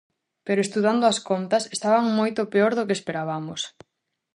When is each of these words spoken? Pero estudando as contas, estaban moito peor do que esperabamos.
Pero 0.45 0.63
estudando 0.65 1.03
as 1.07 1.19
contas, 1.29 1.63
estaban 1.75 2.05
moito 2.19 2.49
peor 2.53 2.71
do 2.75 2.85
que 2.87 2.97
esperabamos. 2.99 3.61